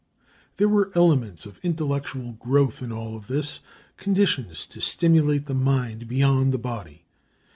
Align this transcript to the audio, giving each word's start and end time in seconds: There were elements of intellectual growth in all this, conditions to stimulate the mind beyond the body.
There 0.57 0.67
were 0.67 0.91
elements 0.95 1.45
of 1.45 1.59
intellectual 1.61 2.31
growth 2.31 2.81
in 2.81 2.91
all 2.91 3.19
this, 3.19 3.59
conditions 3.97 4.65
to 4.65 4.81
stimulate 4.81 5.45
the 5.45 5.53
mind 5.53 6.07
beyond 6.07 6.51
the 6.51 6.57
body. 6.57 7.05